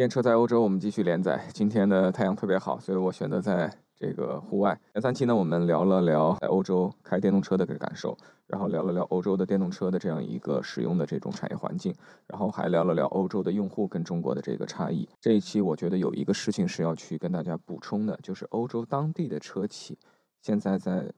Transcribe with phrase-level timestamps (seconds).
[0.00, 1.46] 电车在欧洲，我们继续连载。
[1.52, 4.80] 今天的太阳特别好，所以我选择在这个户外。
[4.94, 8.16] 前三期呢，我们聊了聊在欧洲开电动车的个感受，
[8.46, 11.94] 然后聊了聊欧洲的电动车的这样一个使用的这种产业环境，
[12.26, 15.06] 然后还聊了聊欧洲的用户跟中国的这个差异。
[15.20, 19.98] 这一期我觉得有一个事情是要去跟大家补充的，就是欧洲当地的车企
[20.40, 21.12] 现在在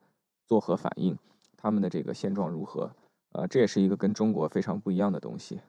[0.48, 1.16] 作何反应，
[1.56, 2.90] 他们的这个现状如何？
[3.30, 5.60] 呃，这也是一个跟中国非常不一样的东西。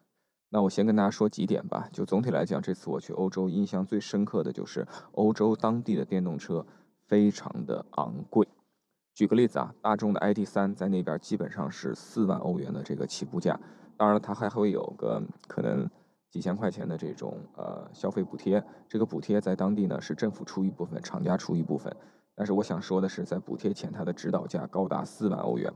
[0.54, 1.90] 那我先跟大家说几点吧。
[1.92, 6.64] 就总体来讲，这次我去欧洲，印象最深刻的就是欧洲当地的电动车
[7.08, 8.48] 非常的昂贵。
[9.16, 13.60] 举个例子啊，大众的 ID.3 在那边基本上是四万欧元的这个起步价，
[13.98, 15.90] 当然了它还会有个可能
[16.30, 18.64] 几千块钱的这种呃消费补贴。
[18.88, 21.92] 这个补贴在当地呢是政府出一部分，厂家出一部分。
[22.36, 25.74] 但是我想说的是，在补贴前，它的指导价高达四万欧元。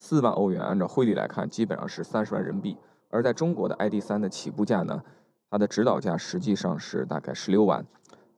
[0.00, 2.76] 四万欧元按照汇率来看，基本上是三十万人民币。
[3.16, 5.02] 而在中国的 ID.3 的起步价呢，
[5.50, 7.82] 它的指导价实际上是大概十六万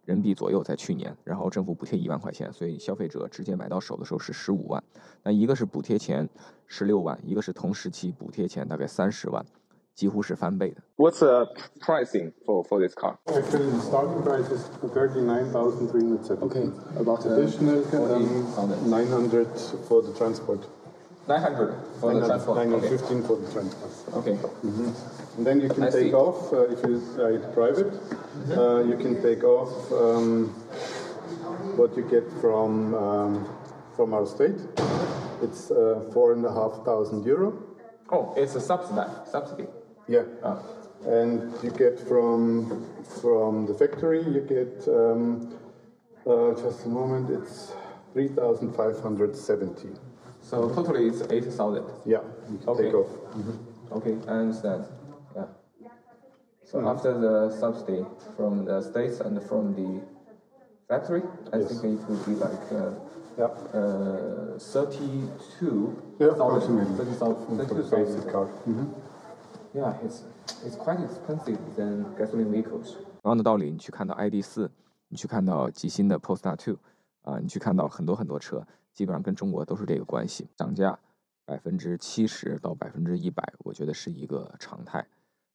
[0.04, 4.80] 人民币左右，在去年，然后政府补贴一万块钱，所以消费者直接买到手的时候是十五万。
[5.24, 6.28] 那一个是补贴前
[6.68, 9.44] 十六万，一个是同时期补贴前大概三十万，
[9.96, 10.80] 几乎是翻倍的。
[10.96, 11.48] What's the
[11.80, 13.16] pricing for for this car?
[13.26, 16.46] Actually, the starting price is thirty nine thousand three hundred seventy.
[16.46, 17.82] Okay, about additional
[18.86, 19.48] nine hundred
[19.88, 20.60] for the transport.
[21.28, 22.56] 900 for 900, the transport.
[22.56, 23.26] 915 okay.
[23.26, 24.16] for the transport.
[24.16, 24.32] Okay.
[24.62, 25.18] Mm -hmm.
[25.36, 26.14] And then you can I take see.
[26.14, 28.58] off, uh, if you, uh, it's private, mm-hmm.
[28.58, 30.50] uh, you can take off um,
[31.76, 33.46] what you get from, um,
[33.94, 34.58] from our state.
[35.42, 37.52] It's uh, 4,500 euro.
[38.10, 39.06] Oh, it's a subsidy.
[39.30, 39.66] subsidy.
[40.08, 40.24] Yeah.
[40.42, 40.58] Oh.
[41.06, 42.84] And you get from,
[43.20, 45.54] from the factory, you get, um,
[46.26, 47.72] uh, just a moment, it's
[48.14, 50.07] 3,570.
[50.47, 51.83] So totally it's 8,000.
[52.05, 52.19] Yeah,
[52.51, 52.83] you can okay.
[52.83, 53.07] take off.
[53.07, 53.93] Mm-hmm.
[53.97, 54.85] Okay, I understand.
[55.35, 55.45] Yeah.
[56.65, 56.87] So mm-hmm.
[56.87, 60.01] after the subsidy from the states and from the
[60.87, 61.81] factory, I yes.
[61.81, 62.91] think it would be like uh,
[63.37, 63.45] yeah.
[63.73, 67.05] uh, 32 yeah, approximately.
[67.15, 68.47] 32,000 car.
[68.67, 68.85] Mm-hmm.
[69.75, 70.23] Yeah, it's
[70.65, 72.97] it's quite expensive than gasoline vehicles.
[73.23, 74.69] 同样的道理，你去看到 ID 四，
[75.07, 76.77] 你去看到极星的 Polestar Two，
[77.28, 80.98] 啊，你去看到很多很多车，基本上跟中国都是这个关系，涨价
[81.44, 85.06] 百分之七十到百分之一百，我觉得是一个常态。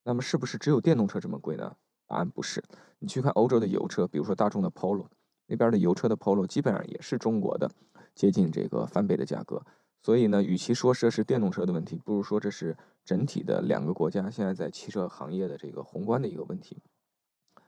[0.04, 1.76] 那么是不是只有电动车这么贵呢？
[2.06, 2.64] 答案不是。
[3.00, 5.08] 你去看欧洲的油车，比如说大众的 Polo，
[5.48, 7.68] 那边的油车的 Polo 基本上也是中国的
[8.14, 9.66] 接近这个翻倍的价格。
[10.04, 16.84] 所以呢，与其说这是电动车的问题，不如说这是整体的两个国家现在在汽车行业的这个宏观的一个问题。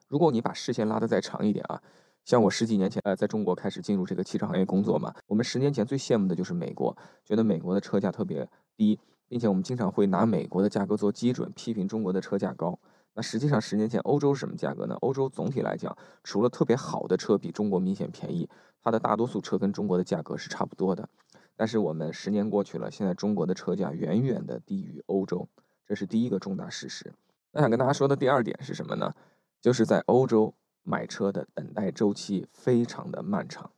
[0.08, 1.82] 如果你把视线拉得再长一点啊。
[2.26, 12.80] 像我十几年前呃，在中国开始进入这个汽车行业工作嘛，我们十年前最羡慕的就是美国，觉得美国的车价特别低，并且我们经常会拿美国的价格做基准，批评中国的车价高。
[13.14, 14.96] 那实际上十年前欧洲是什么价格呢？
[15.02, 18.50] 欧洲总体来讲，除了特别好的车比中国明显便宜，
[18.82, 21.08] 它的大多数车跟中国的价格是差不多的。
[21.56, 25.48] 但是我们十年过去了，现在中国的车价远远的低于欧洲，
[25.86, 27.14] 这是第一个重大事实。
[27.52, 29.14] 那想跟大家说的第二点是什么呢？
[29.62, 30.56] 就是在欧洲。
[30.86, 33.70] 买车的等待周期非常的漫长，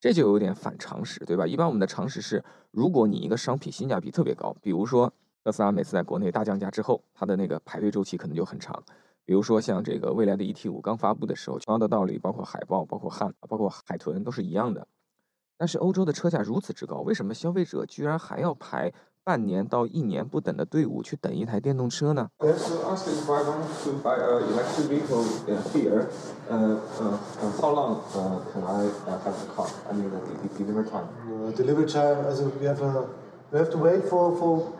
[0.00, 1.46] 这就有点反常识，对吧？
[1.46, 5.12] 一般我们的常识是，如果你一个商品性价比特别高，比如说
[5.44, 8.82] 特斯拉每次在国内大降价之后，它的那个排队周期可能就很长。
[9.24, 14.86] 比如说像这个未来的 ET 五刚发布的时候，同样的道理，包括海豹、包括汉、包括海豚都是一样的。
[15.58, 18.92] 但是欧洲的车价如此之高，为什么消费者居然还要排？
[19.24, 22.28] 半年到一年不等的队伍去等一台电动车呢
[22.92, 25.24] ask if I want to buy a electric vehicle
[25.72, 26.08] here.
[26.50, 28.90] Uh, uh, how long uh can I
[29.24, 29.68] have the car?
[29.88, 31.08] I mean, the delivery time.
[31.56, 33.06] Delivery time, also we have a
[33.50, 34.74] we have to wait for for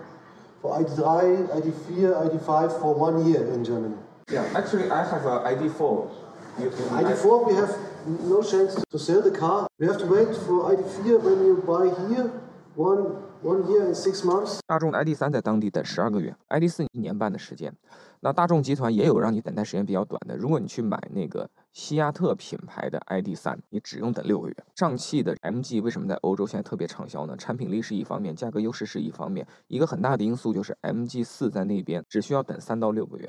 [0.61, 3.97] for ID3, ID4, ID5 for one year in Germany.
[4.31, 6.11] Yeah, actually, I have a ID4.
[6.59, 7.77] ID4, we have
[8.07, 9.67] no chance to sell the car.
[9.79, 12.31] We have to wait for ID4 when you buy here.
[12.75, 14.61] One one year and six months。
[14.67, 17.75] 大众 ID.3 在当地等十二个月，ID.4 一年半的时间。
[18.21, 20.37] 那大众集团也有让你等待时间比较短的。
[20.37, 24.57] 如果你去买那个西亚特品牌的 ID.3，你只用等六个月。
[24.77, 27.37] 上汽的 MG 为什么在欧洲现在特别畅销呢？
[27.37, 33.29] 产品力是一方面，价格优势是一方面，一个很大的因素就是 MG4 在那边只需要等三到六个月。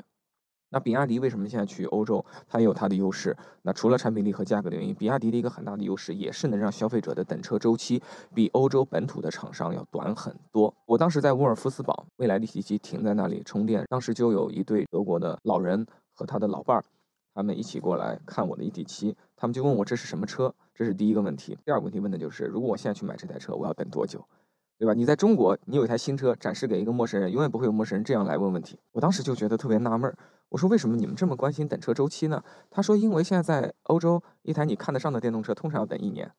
[0.74, 2.24] 那比亚迪为什么现在去欧洲？
[2.48, 3.36] 它也有它的优势。
[3.62, 8.02] 那除了产品力和价格的原因，比亚迪的一个很大的优势也是能让消费者的等车周期
[8.34, 10.74] 比欧洲本土的厂商要短很多。
[10.84, 16.84] 我当时在沃尔夫斯堡，未来的 ET7 停在那里充电，当时就有一对德国的老人和他的老伴儿，
[17.32, 20.52] 他们一起过来看我的 ET7，他们就问我这是什么车？
[20.74, 21.56] 这是第一个问题。
[21.64, 24.26] 第二个问题问的就是，如果我现在去买这台车，我要等多久？
[24.78, 24.92] 对吧？
[24.92, 28.78] 你在中国，你有一台新车展示给一个陌生人，永远不会有陌生人这样来问问题。
[28.92, 30.16] 我当时就觉得特别纳闷儿，
[30.48, 32.42] 我说为什么你们这么关心等车周期呢？
[32.70, 36.32] 他说因为现在在欧洲，一台你看得上的电动车通常要等一年，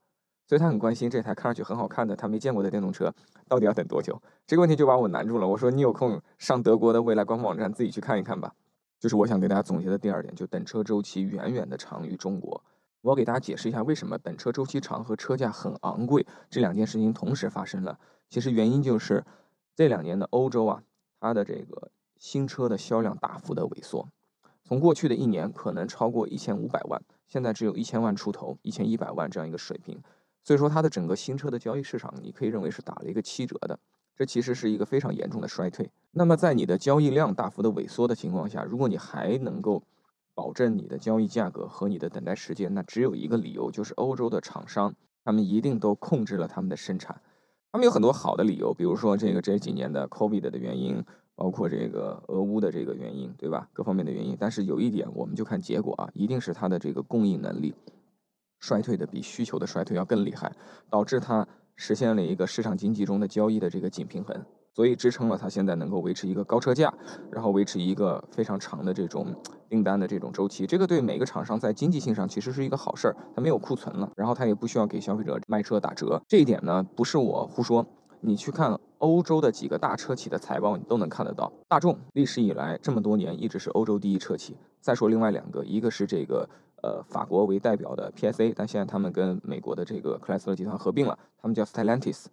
[0.48, 3.14] 所以他很关心这台看上去很好看的他没见过的电动车
[3.48, 4.22] 到底要等多久。
[4.46, 5.48] 这个问题就把我难住了。
[5.48, 8.54] 我说你有空上德国的未来官方网站自己去看一看吧。
[9.00, 12.64] 就是我想给大家总结的第二点，就等车周期远远的长于中国。
[13.02, 18.00] 我要给大家解释一下为什么等车周期长和车价很昂贵这两件事情同时发生了。
[18.30, 19.24] 其实原因就是
[19.76, 20.84] 这两年的欧洲啊，
[21.20, 24.10] 它的这个新车的销量大幅的萎缩，
[24.64, 30.02] 从过去的一年可能超过一千五百万，现在只有一千万出头，一千一百万这样一个水平。
[30.44, 33.80] 所以说它的整个新车的交易市场，你可以认为是打了一个七折的，
[34.16, 35.90] 这其实是一个非常严重的衰退。
[36.12, 39.84] 那么在你的交易量大幅的萎缩的情况下，如果你还能够
[40.36, 44.94] 保证你的交易价格和你的等待时间，那只有一个理由，就是欧洲的厂商
[45.24, 47.22] 他们一定都控制了他们的生产。
[47.76, 51.04] 他们有很多好的理由，比如说这个这几年的 COVID 的原因，
[51.36, 53.68] 包括这个俄乌的这个原因，对吧？
[53.74, 54.38] 各方面的原因。
[54.40, 57.76] 但是有一点，我们就看结果啊，一定是它的这个供应能力
[58.62, 60.56] 衰退的比需求的衰退要更厉害，
[60.90, 61.46] 导致它
[61.76, 64.42] 实现了一个市场经济中的交易的这个紧平衡。
[64.76, 66.94] 所以支撑了它现在能够维持一个高车价，
[67.32, 69.34] 然后维持一个非常长的这种
[69.70, 70.68] 订单的这种周期。
[70.68, 76.22] 这个对每个厂商在经济性上其实是一个好事儿，它没有库存了，然后它也不需要给消费者卖车打折。
[76.28, 77.88] 这一点呢，不是我胡说，
[78.20, 81.50] 你去看欧洲的几个大车企的财报，你都能看得到。
[81.70, 84.58] 大众历史以来这么多年一直是欧洲第一车企。
[84.82, 86.50] 再说另外两个，一个是这个
[86.84, 92.26] 呃法国为代表的 PSA，但现在他们跟美国的这个克莱斯勒集团合并了，他们叫 Stellantis，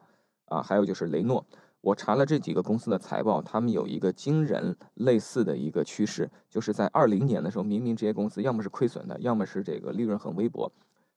[0.47, 1.47] 啊，还有就是雷诺。
[1.83, 10.73] 我查了这几个公司的财报，他们有一个惊人类似的一个趋势，就是在二零年的时候，明明这些公司要么是亏损的，要么是这个利润很微薄，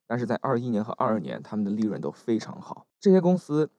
[0.08, 2.88] 但是在二一年和二二年，他们的利润都非常好。
[3.00, 3.70] 这些公司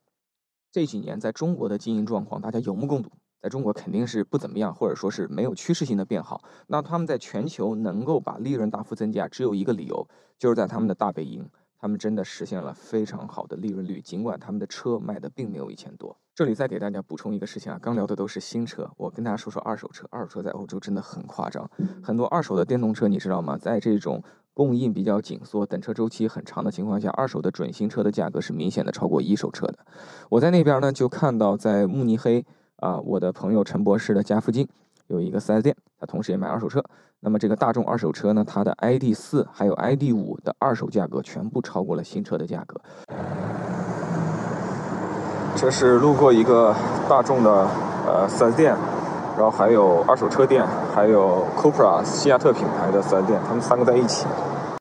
[0.71, 3.11] 这几年在中国的经营状况，大家有目共睹，
[3.43, 6.45] 在中国肯定是不怎么样，或者说是没有趋势性的变好。
[6.69, 10.07] 那他们在全球能够把利润大幅增加，只有一个理由，
[10.39, 11.51] 就是在他们的大本营。
[11.79, 16.17] 他们真的实现了非常好的利润率，尽管他们的车卖的并没有以前多。
[16.37, 20.07] 这里再给大家补充一个事情啊，刚聊的都是新车，我跟大家说说二手车。
[20.11, 21.67] 二手车在欧洲真的很夸张，
[22.03, 23.57] 很多二手的电动车，你知道吗？
[23.57, 24.23] 在这种
[24.53, 29.79] 供应比较紧缩、等车周期很长的情况下，二手的准新车的价格是明显的超过一手车的。
[30.29, 32.45] 我在那边呢，就看到在慕尼黑
[32.81, 34.69] 啊，我的朋友陈博士的家附近
[35.07, 36.85] 有一个 4S 店，他同时也卖二手车。
[37.21, 42.79] 那么这个大众二手车呢，它的 ID 四还有 ID 五的二手价格全部超过了新车的价格。
[45.57, 46.75] 这是路过一个
[47.09, 47.67] 大众的
[48.07, 48.77] 呃四 S 店，
[49.37, 50.63] 然后还有二手车店，
[50.95, 54.27] 还有 Cupra 西亚特品牌的四 S 店，他们三个在一起。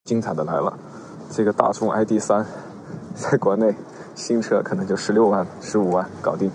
[0.04, 0.72] 精彩的来了，
[1.32, 2.46] 这个大众 ID 三，
[3.16, 3.74] 在国内
[4.16, 6.52] 新车可能就十六万、十五万搞定。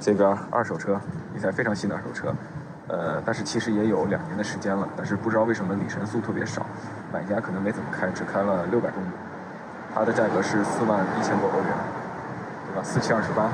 [0.00, 1.00] 这边二手车，
[1.34, 2.28] 一台非常新的二手车。
[2.88, 6.66] 呃，但是其实也有两年的时间了，但是不知道为什么里程数特别少，
[7.10, 9.08] 买家可能没怎么开，只开了六百公里。
[9.94, 11.74] 它的价格是四万一千多欧元，
[12.82, 13.50] 四七二十八。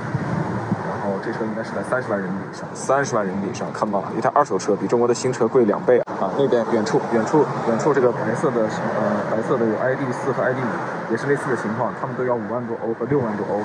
[0.88, 6.12] 然后这车应该是在三十万人民币以上，三十万人民币以上，看到了一台二手车比中国的新车贵两倍啊！
[6.20, 13.60] 啊，那边远处远处远处这个白色的呃白色的有 ID 四和 ID 五，也是类似的情况，他们都要五万多欧和六万多欧，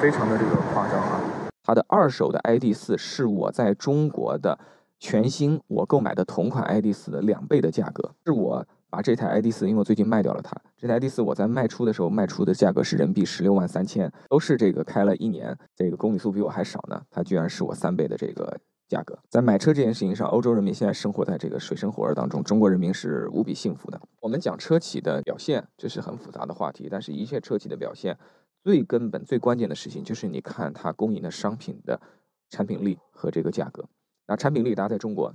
[0.00, 1.20] 非常的这个夸张啊！
[1.64, 4.58] 它的二手的 ID 四是我在中国的。
[5.00, 10.56] 全新我购买的同款 ID 四的两倍的价格，是我把这台 ID 四，因为我最近卖掉了它。
[10.76, 18.58] 这台 ID 四我在卖出的时候卖出的价格是人民币十六万三千，都是这个开了一年，这个公里数比我还少呢，它居然是我三倍的这个
[18.88, 19.18] 价格。
[19.28, 24.00] 在买车这件事情上，欧洲人民现在生活在这个水深火热当中，中国人民是无比幸福的。
[24.20, 28.16] 我们讲车企的表现，这是很复杂的话题，但是一切车企的表现，
[28.62, 32.00] 最根本、最关键的事情就是你看它供应的商品的
[32.48, 33.84] 产品力和这个价格。
[34.26, 35.34] 那产品力，大家在中国，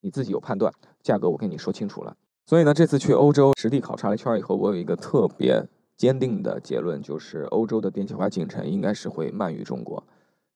[0.00, 0.72] 你自己有判断。
[1.02, 2.16] 价格我跟你说清楚了。
[2.48, 5.62] 所以呢，这次去欧洲实地考察了一圈以后，我有一个特别
[5.98, 10.02] 坚定的结论，就是欧洲的电气化进程应该是会慢于中国。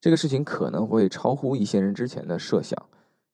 [0.00, 2.82] 这个事情可能会超乎一些人之前的设想，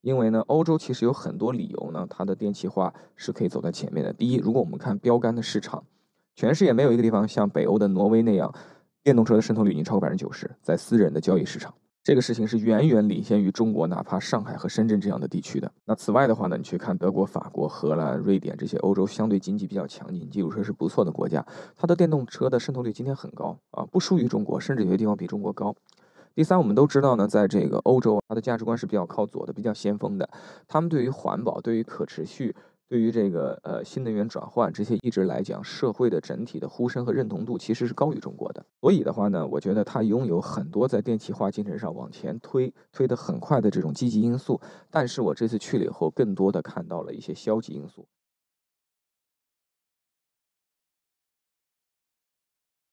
[0.00, 4.12] 因为呢，欧洲其实有很多理由呢，它的电气化是可以走在前面的。
[4.12, 5.84] 第一，如果我们看标杆的市场，
[6.34, 8.52] 全世界没有一个地方像北欧的挪威那样，
[9.04, 11.72] 电动车的渗透率已经超过百分之九十，在私人的交易市场。
[12.04, 15.70] 这个事情是远远领先于中国，哪怕上海和深圳这样的地区的。
[15.84, 21.44] 那此外的话呢，你去看德国、法国、荷兰、瑞典这些欧洲相对经济比较强劲、基础设施不错的国家，
[21.76, 25.74] 它的电动车的渗透率今天很高啊，不输于中国，甚至有些地方比中国高。
[26.34, 30.30] 第三，我们都知道呢，在这个欧洲，它的价值观是比较靠左的，比较先锋的。
[30.66, 32.54] 他们对于环保、对于可持续
[32.88, 38.64] 对于这个呃新能源转换这些一直来讲，社会的整体的呼声和认同度其实是高于中国的。
[38.80, 44.58] 所以的话呢，我觉得它拥有很多在电气化进程上往前推推得很快的这种积极因素。
[44.90, 48.06] 但是我这次去了以后，更多的看到了一些消极因素。